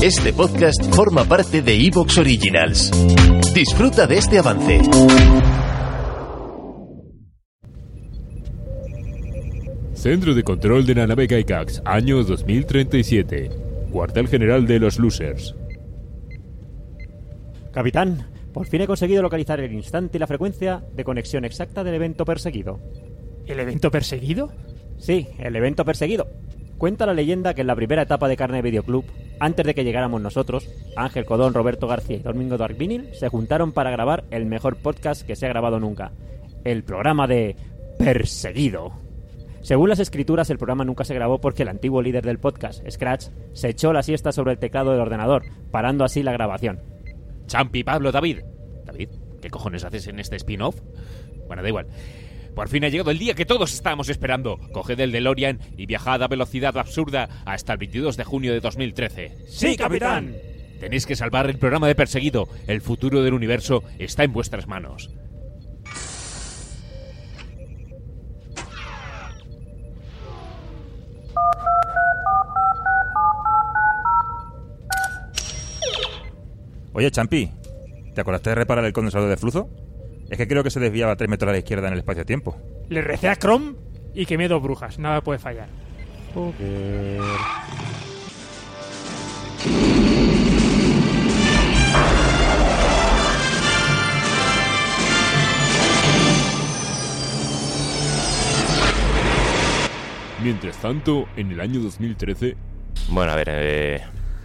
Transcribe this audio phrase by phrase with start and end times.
[0.00, 2.92] Este podcast forma parte de Evox Originals.
[3.52, 4.80] Disfruta de este avance.
[9.94, 13.50] Centro de Control de la nave Gygax, año 2037.
[13.90, 15.56] Cuartel General de los Losers.
[17.72, 21.94] Capitán, por fin he conseguido localizar el instante y la frecuencia de conexión exacta del
[21.94, 22.78] evento perseguido.
[23.46, 24.52] ¿El evento perseguido?
[24.96, 26.28] Sí, el evento perseguido.
[26.78, 29.04] Cuenta la leyenda que en la primera etapa de Carne Video Club,
[29.40, 33.72] antes de que llegáramos nosotros, Ángel Codón, Roberto García y Domingo Dark Vinyl se juntaron
[33.72, 36.12] para grabar el mejor podcast que se ha grabado nunca.
[36.64, 37.56] El programa de
[37.98, 38.92] Perseguido.
[39.60, 43.26] Según las escrituras, el programa nunca se grabó porque el antiguo líder del podcast, Scratch,
[43.52, 46.80] se echó la siesta sobre el teclado del ordenador, parando así la grabación.
[47.46, 48.40] Champi, Pablo, David.
[48.84, 49.08] David,
[49.42, 50.80] ¿qué cojones haces en este spin-off?
[51.46, 51.86] Bueno, da igual.
[52.58, 54.58] Por fin ha llegado el día que todos estábamos esperando.
[54.72, 59.46] Coged el DeLorean y viajad a velocidad absurda hasta el 22 de junio de 2013.
[59.46, 60.34] Sí, capitán.
[60.80, 62.48] Tenéis que salvar el programa de Perseguido.
[62.66, 65.08] El futuro del universo está en vuestras manos.
[76.92, 77.52] Oye, Champi,
[78.16, 79.87] ¿te acordaste de reparar el condensador de flujo?
[80.30, 82.56] Es que creo que se desviaba 3 metros a la izquierda en el espacio-tiempo.
[82.88, 83.74] Le recé a Chrome
[84.14, 84.98] y quemé dos brujas.
[84.98, 85.68] Nada puede fallar.
[100.42, 102.56] Mientras tanto, en el año 2013,
[103.08, 104.00] Bueno, a ver, eh,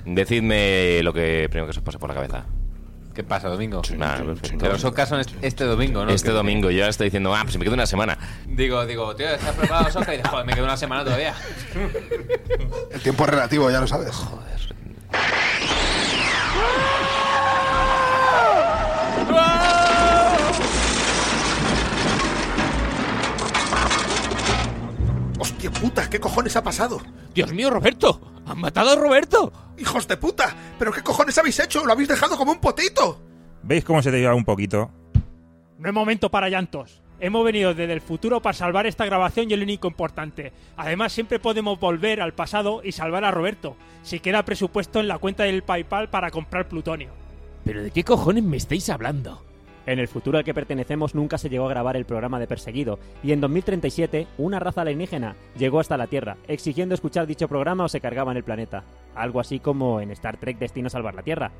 [0.06, 2.46] decidme lo que primero que se os pase por la cabeza.
[3.14, 3.82] ¿Qué pasa, Domingo?
[3.96, 4.58] Nada, perfecto.
[4.60, 6.12] Pero son casos este domingo, ¿no?
[6.12, 8.18] Este domingo yo ya estoy diciendo, ah, pues me quedo una semana.
[8.48, 10.14] Digo, digo, tío, ¿estás preparado, Soca?
[10.16, 11.36] Y dices, joder, me quedo una semana todavía.
[12.92, 14.16] El tiempo es relativo, ya lo sabes.
[25.38, 26.10] ¡Hostia puta!
[26.10, 27.00] ¿Qué cojones ha pasado?
[27.36, 28.22] ¡Dios mío, Roberto!
[28.48, 29.54] ¡Han matado a Roberto!
[29.78, 30.56] ¡Hijos de puta!
[30.80, 31.86] ¿Pero qué cojones habéis hecho?
[31.86, 33.22] ¡Lo habéis dejado como un potito!
[33.64, 34.92] ¿Veis cómo se desviaba un poquito?
[35.78, 37.02] No es momento para llantos.
[37.20, 40.52] Hemos venido desde el futuro para salvar esta grabación y el único importante.
[40.76, 45.20] Además, siempre podemos volver al pasado y salvar a Roberto, si queda presupuesto en la
[45.20, 47.12] cuenta del PayPal para comprar plutonio.
[47.64, 49.42] ¿Pero de qué cojones me estáis hablando?
[49.86, 53.00] En el futuro al que pertenecemos nunca se llegó a grabar el programa de Perseguido,
[53.22, 57.90] y en 2037 una raza alienígena llegó hasta la Tierra, exigiendo escuchar dicho programa o
[57.90, 58.84] se cargaban el planeta.
[59.16, 61.52] Algo así como en Star Trek Destino a Salvar la Tierra.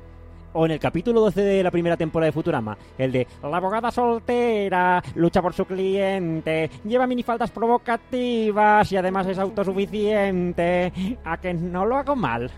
[0.56, 3.90] O en el capítulo 12 de la primera temporada de Futurama, el de La abogada
[3.90, 10.92] soltera, lucha por su cliente, lleva minifaldas provocativas y además es autosuficiente.
[11.24, 12.50] A que no lo hago mal.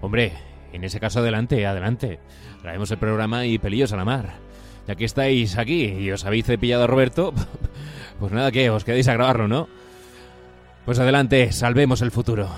[0.00, 0.32] Hombre,
[0.72, 2.20] en ese caso adelante, adelante.
[2.62, 4.51] Traemos el programa y pelillos a la mar.
[4.86, 7.32] Ya que estáis aquí y os habéis cepillado a Roberto,
[8.20, 9.68] pues nada que os quedéis a grabarlo, ¿no?
[10.84, 12.48] Pues adelante, salvemos el futuro.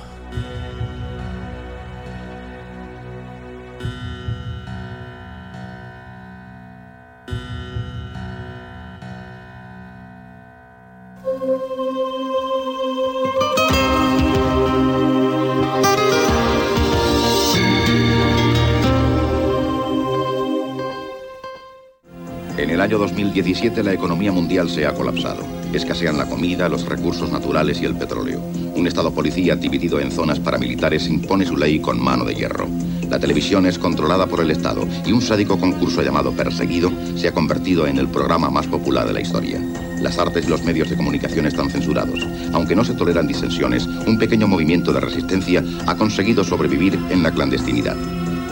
[22.85, 25.43] Año 2017 la economía mundial se ha colapsado.
[25.73, 28.41] Escasean la comida, los recursos naturales y el petróleo.
[28.77, 32.69] Un Estado policía dividido en zonas paramilitares impone su ley con mano de hierro.
[33.09, 37.33] La televisión es controlada por el Estado y un sádico concurso llamado Perseguido se ha
[37.33, 39.59] convertido en el programa más popular de la historia.
[40.03, 42.21] Las artes y los medios de comunicación están censurados.
[42.53, 47.31] Aunque no se toleran disensiones, un pequeño movimiento de resistencia ha conseguido sobrevivir en la
[47.31, 47.97] clandestinidad.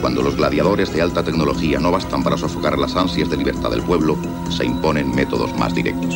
[0.03, 3.83] Cuando los gladiadores de alta tecnología no bastan para sofocar las ansias de libertad del
[3.83, 4.17] pueblo,
[4.51, 6.15] se imponen métodos más directos.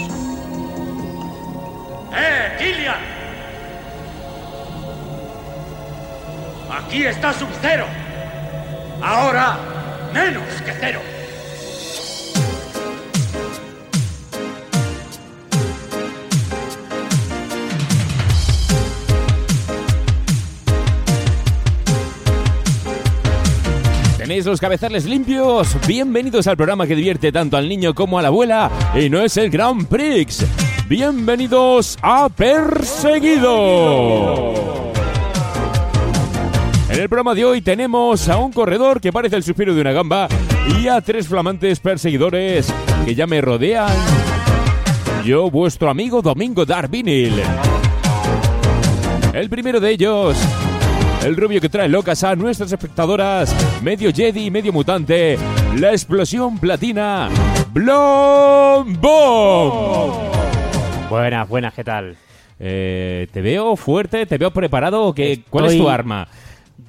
[2.14, 2.98] ¡Eh, Gillian!
[6.70, 7.86] Aquí está Sub-Zero.
[9.02, 9.58] Ahora,
[10.14, 11.00] menos que cero.
[24.38, 25.76] ¿Tenéis los cabezales limpios?
[25.88, 29.36] Bienvenidos al programa que divierte tanto al niño como a la abuela y no es
[29.38, 30.46] el Grand Prix.
[30.88, 33.64] Bienvenidos a Perseguido.
[36.92, 39.92] En el programa de hoy tenemos a un corredor que parece el suspiro de una
[39.92, 40.28] gamba
[40.80, 42.72] y a tres flamantes perseguidores
[43.06, 43.90] que ya me rodean.
[45.26, 47.42] Yo, vuestro amigo Domingo Darvinil.
[49.34, 50.38] El primero de ellos
[51.26, 53.54] el rubio que trae locas a nuestras espectadoras,
[53.84, 55.38] medio Jedi y medio mutante,
[55.78, 57.30] la explosión platina,
[57.72, 58.98] Blom.
[61.10, 62.16] Buenas, buenas, ¿qué tal?
[62.60, 65.14] Eh, te veo fuerte, te veo preparado.
[65.14, 66.28] ¿Qué, ¿Cuál es tu arma?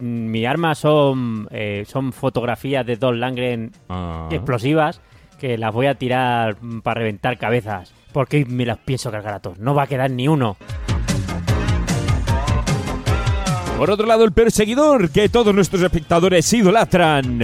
[0.00, 4.28] Mm, Mi arma son, eh, son fotografías de Don Langren Ah.
[4.30, 5.00] explosivas
[5.38, 7.92] que las voy a tirar para reventar cabezas.
[8.12, 9.58] Porque me las pienso cargar a todos.
[9.58, 10.56] No va a quedar ni uno.
[13.78, 17.40] Por otro lado, el perseguidor que todos nuestros espectadores idolatran.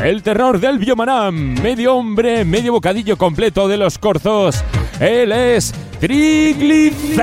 [0.00, 4.62] El terror del Biomanam, medio hombre, medio bocadillo completo de los corzos.
[5.00, 7.18] Él es Triglicer.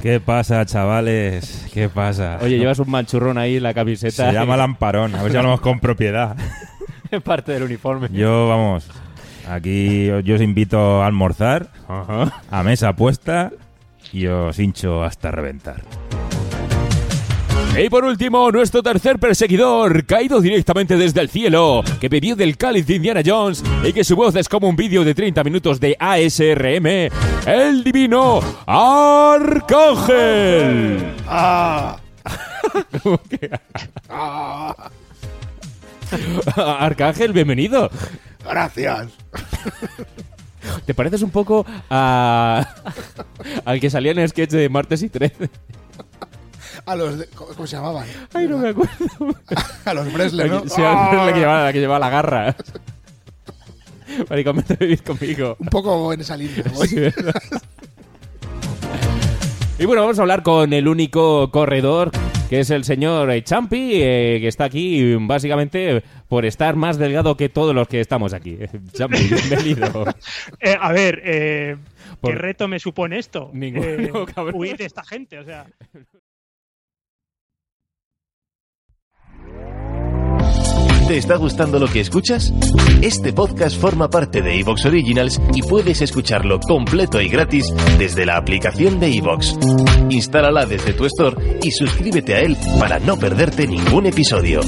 [0.00, 1.66] ¿Qué pasa, chavales?
[1.74, 2.38] ¿Qué pasa?
[2.42, 4.28] Oye, llevas un manchurrón ahí en la camiseta.
[4.28, 6.36] Se llama lamparón, a ver si hablamos con propiedad.
[7.10, 8.08] Es parte del uniforme.
[8.12, 8.88] Yo, vamos,
[9.48, 11.70] aquí yo os invito a almorzar,
[12.50, 13.52] a mesa puesta
[14.12, 15.82] y os hincho hasta reventar.
[17.78, 22.86] Y por último, nuestro tercer perseguidor, caído directamente desde el cielo, que bebió del cáliz
[22.86, 25.94] de Indiana Jones y que su voz es como un vídeo de 30 minutos de
[25.98, 26.86] ASRM,
[27.46, 28.40] el divino
[29.76, 31.04] Arcángel.
[31.28, 31.98] ¡Ah!
[33.02, 33.50] ¿Cómo que-
[36.56, 37.90] Arcángel, bienvenido.
[38.42, 39.08] Gracias.
[40.86, 42.66] ¿Te pareces un poco a...
[43.64, 45.50] al que salía en el sketch de Martes y 13?
[46.84, 48.06] A los de- ¿Cómo se llamaban?
[48.32, 48.94] Ay, no me acuerdo.
[49.84, 50.60] A los Bresler, ¿no?
[50.68, 52.56] Sí, la, que llevaba, la que llevaba la garra.
[54.30, 55.56] Maricón, vete a vivir conmigo.
[55.58, 56.62] Un poco en esa línea.
[56.74, 56.88] voy.
[56.88, 57.00] Sí.
[59.78, 62.10] Y bueno, vamos a hablar con el único corredor,
[62.48, 67.50] que es el señor Champi, eh, que está aquí básicamente por estar más delgado que
[67.50, 68.56] todos los que estamos aquí.
[68.92, 70.04] Champi, bienvenido.
[70.60, 71.76] Eh, a ver, eh,
[72.20, 73.50] Por- ¿qué reto me supone esto?
[73.52, 74.54] Ninguno, Eh, cabrón.
[74.56, 75.66] huir de esta gente, o sea.
[81.08, 82.52] ¿Te está gustando lo que escuchas?
[83.00, 88.36] Este podcast forma parte de Evox Originals y puedes escucharlo completo y gratis desde la
[88.36, 89.56] aplicación de Evox.
[90.10, 94.60] Instálala desde tu store y suscríbete a él para no perderte ningún episodio.